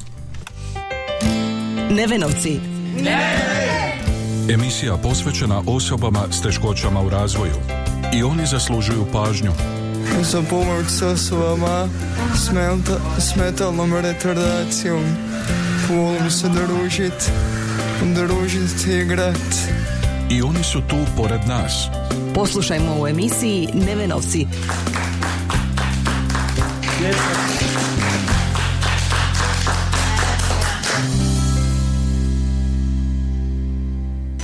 Nevenovci. 1.92 2.60
Emisija 4.50 4.98
posvećena 4.98 5.64
osobama 5.68 6.24
s 6.32 6.42
teškoćama 6.42 7.02
u 7.02 7.10
razvoju. 7.10 7.56
I 8.14 8.24
oni 8.24 8.46
zaslužuju 8.46 9.06
pažnju. 9.14 9.52
Za 10.22 10.42
pomoć 10.50 10.86
s 10.88 11.02
osobama 11.02 11.88
s, 12.36 12.50
s 13.20 13.36
metalnom 13.36 13.94
retardacijom. 13.94 15.04
Volim 15.90 16.32
se 16.32 16.48
družit, 16.50 17.32
družit 18.02 18.88
i 18.88 19.00
igrat. 19.00 19.56
I 20.30 20.42
oni 20.42 20.64
su 20.64 20.82
tu 20.82 20.96
pored 21.18 21.42
nas. 21.48 21.88
Poslušajmo 22.34 23.02
u 23.02 23.08
emisiji 23.08 23.70
Nevenovci. 23.74 24.48